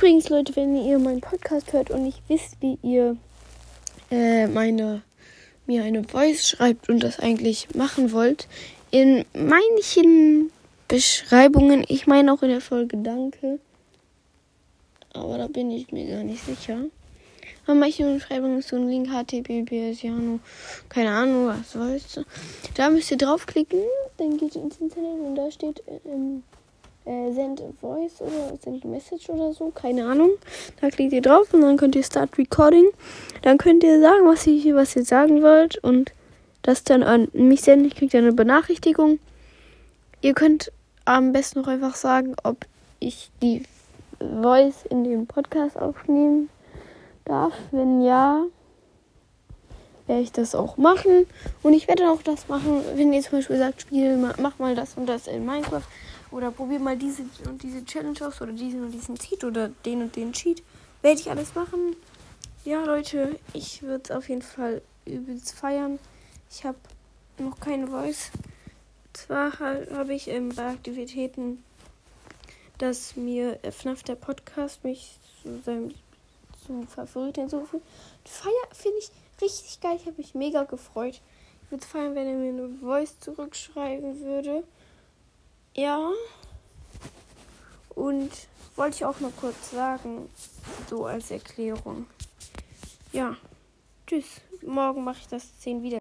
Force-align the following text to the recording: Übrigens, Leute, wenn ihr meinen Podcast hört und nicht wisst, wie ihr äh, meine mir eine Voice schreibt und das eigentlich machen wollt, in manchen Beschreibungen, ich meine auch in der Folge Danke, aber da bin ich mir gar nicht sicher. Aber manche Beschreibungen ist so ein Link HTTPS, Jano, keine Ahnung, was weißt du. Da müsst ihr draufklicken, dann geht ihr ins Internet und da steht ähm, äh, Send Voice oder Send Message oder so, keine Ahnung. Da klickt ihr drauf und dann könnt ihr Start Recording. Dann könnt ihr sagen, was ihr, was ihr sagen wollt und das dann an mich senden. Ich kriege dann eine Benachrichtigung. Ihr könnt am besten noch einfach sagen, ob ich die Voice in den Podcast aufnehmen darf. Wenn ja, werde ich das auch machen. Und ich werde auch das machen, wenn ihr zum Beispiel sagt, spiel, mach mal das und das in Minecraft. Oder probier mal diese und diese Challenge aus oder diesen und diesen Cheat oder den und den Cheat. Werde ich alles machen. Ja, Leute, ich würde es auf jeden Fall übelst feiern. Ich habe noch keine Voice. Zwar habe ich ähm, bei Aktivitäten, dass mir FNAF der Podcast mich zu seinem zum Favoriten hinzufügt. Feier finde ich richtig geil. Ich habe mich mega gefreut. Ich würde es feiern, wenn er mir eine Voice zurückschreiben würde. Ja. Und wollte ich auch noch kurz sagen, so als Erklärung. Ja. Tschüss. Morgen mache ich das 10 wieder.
Übrigens, 0.00 0.30
Leute, 0.30 0.56
wenn 0.56 0.82
ihr 0.82 0.98
meinen 0.98 1.20
Podcast 1.20 1.74
hört 1.74 1.90
und 1.90 2.04
nicht 2.04 2.22
wisst, 2.26 2.56
wie 2.60 2.78
ihr 2.80 3.18
äh, 4.10 4.46
meine 4.46 5.02
mir 5.66 5.84
eine 5.84 6.04
Voice 6.04 6.48
schreibt 6.48 6.88
und 6.88 7.02
das 7.02 7.18
eigentlich 7.18 7.74
machen 7.74 8.10
wollt, 8.10 8.48
in 8.90 9.26
manchen 9.34 10.50
Beschreibungen, 10.88 11.84
ich 11.86 12.06
meine 12.06 12.32
auch 12.32 12.42
in 12.42 12.48
der 12.48 12.62
Folge 12.62 12.96
Danke, 12.96 13.58
aber 15.12 15.36
da 15.36 15.48
bin 15.48 15.70
ich 15.70 15.92
mir 15.92 16.08
gar 16.08 16.24
nicht 16.24 16.46
sicher. 16.46 16.78
Aber 17.66 17.74
manche 17.74 18.10
Beschreibungen 18.10 18.60
ist 18.60 18.68
so 18.68 18.76
ein 18.76 18.88
Link 18.88 19.08
HTTPS, 19.08 20.00
Jano, 20.00 20.40
keine 20.88 21.10
Ahnung, 21.10 21.48
was 21.48 21.78
weißt 21.78 22.16
du. 22.16 22.24
Da 22.72 22.88
müsst 22.88 23.10
ihr 23.10 23.18
draufklicken, 23.18 23.80
dann 24.16 24.38
geht 24.38 24.56
ihr 24.56 24.62
ins 24.62 24.78
Internet 24.78 25.20
und 25.20 25.34
da 25.34 25.50
steht 25.50 25.82
ähm, 26.06 26.42
äh, 27.04 27.32
Send 27.32 27.62
Voice 27.80 28.20
oder 28.20 28.56
Send 28.62 28.84
Message 28.84 29.28
oder 29.28 29.52
so, 29.52 29.70
keine 29.70 30.06
Ahnung. 30.06 30.30
Da 30.80 30.90
klickt 30.90 31.12
ihr 31.12 31.22
drauf 31.22 31.52
und 31.54 31.62
dann 31.62 31.76
könnt 31.76 31.96
ihr 31.96 32.02
Start 32.02 32.36
Recording. 32.38 32.86
Dann 33.42 33.58
könnt 33.58 33.82
ihr 33.84 34.00
sagen, 34.00 34.26
was 34.26 34.46
ihr, 34.46 34.74
was 34.74 34.96
ihr 34.96 35.04
sagen 35.04 35.42
wollt 35.42 35.78
und 35.78 36.12
das 36.62 36.84
dann 36.84 37.02
an 37.02 37.28
mich 37.32 37.62
senden. 37.62 37.86
Ich 37.86 37.96
kriege 37.96 38.12
dann 38.12 38.24
eine 38.24 38.32
Benachrichtigung. 38.32 39.18
Ihr 40.20 40.34
könnt 40.34 40.72
am 41.04 41.32
besten 41.32 41.60
noch 41.60 41.68
einfach 41.68 41.94
sagen, 41.94 42.34
ob 42.44 42.66
ich 42.98 43.30
die 43.42 43.62
Voice 44.42 44.84
in 44.88 45.04
den 45.04 45.26
Podcast 45.26 45.78
aufnehmen 45.78 46.50
darf. 47.24 47.54
Wenn 47.70 48.02
ja, 48.02 48.44
werde 50.10 50.22
ich 50.22 50.32
das 50.32 50.56
auch 50.56 50.76
machen. 50.76 51.24
Und 51.62 51.72
ich 51.72 51.86
werde 51.86 52.10
auch 52.10 52.20
das 52.20 52.48
machen, 52.48 52.82
wenn 52.96 53.12
ihr 53.12 53.22
zum 53.22 53.38
Beispiel 53.38 53.58
sagt, 53.58 53.82
spiel, 53.82 54.16
mach 54.16 54.58
mal 54.58 54.74
das 54.74 54.94
und 54.96 55.06
das 55.06 55.28
in 55.28 55.46
Minecraft. 55.46 55.84
Oder 56.32 56.50
probier 56.50 56.80
mal 56.80 56.96
diese 56.96 57.22
und 57.48 57.62
diese 57.62 57.84
Challenge 57.84 58.18
aus 58.26 58.42
oder 58.42 58.52
diesen 58.52 58.84
und 58.84 58.90
diesen 58.90 59.16
Cheat 59.16 59.44
oder 59.44 59.70
den 59.86 60.02
und 60.02 60.16
den 60.16 60.32
Cheat. 60.32 60.64
Werde 61.02 61.20
ich 61.20 61.30
alles 61.30 61.54
machen. 61.54 61.94
Ja, 62.64 62.84
Leute, 62.84 63.38
ich 63.52 63.82
würde 63.82 64.02
es 64.04 64.10
auf 64.10 64.28
jeden 64.28 64.42
Fall 64.42 64.82
übelst 65.06 65.52
feiern. 65.52 66.00
Ich 66.50 66.64
habe 66.64 66.78
noch 67.38 67.60
keine 67.60 67.86
Voice. 67.86 68.32
Zwar 69.12 69.58
habe 69.60 70.12
ich 70.12 70.26
ähm, 70.26 70.48
bei 70.54 70.70
Aktivitäten, 70.70 71.62
dass 72.78 73.14
mir 73.14 73.60
FNAF 73.62 74.02
der 74.02 74.16
Podcast 74.16 74.82
mich 74.82 75.18
zu 75.42 75.60
seinem 75.64 75.94
zum 76.66 76.86
Favoriten 76.86 77.42
hinzufügt. 77.42 77.84
Feier 78.24 78.52
finde 78.72 78.98
ich 78.98 79.10
richtig 79.40 79.80
geil. 79.80 79.96
Ich 79.96 80.06
habe 80.06 80.16
mich 80.16 80.34
mega 80.34 80.64
gefreut. 80.64 81.20
Ich 81.64 81.70
würde 81.70 81.84
es 81.84 81.90
feiern, 81.90 82.14
wenn 82.14 82.26
er 82.26 82.34
mir 82.34 82.50
eine 82.50 82.78
Voice 82.78 83.18
zurückschreiben 83.20 84.20
würde. 84.20 84.64
Ja. 85.74 86.10
Und 87.94 88.30
wollte 88.76 88.96
ich 88.96 89.04
auch 89.04 89.20
noch 89.20 89.34
kurz 89.36 89.70
sagen, 89.70 90.28
so 90.88 91.06
als 91.06 91.30
Erklärung. 91.30 92.06
Ja. 93.12 93.36
Tschüss. 94.06 94.40
Morgen 94.62 95.04
mache 95.04 95.18
ich 95.20 95.28
das 95.28 95.58
10 95.60 95.82
wieder. 95.82 95.88